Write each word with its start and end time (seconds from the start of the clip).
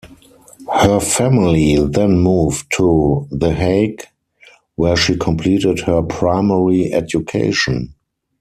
Her 0.73 0.99
family 0.99 1.75
then 1.75 2.17
moved 2.21 2.71
to 2.77 3.27
The 3.29 3.53
Hague, 3.53 4.01
where 4.75 4.95
she 4.97 5.15
completed 5.15 5.81
her 5.81 6.01
primary 6.01 6.91
education. 6.91 7.93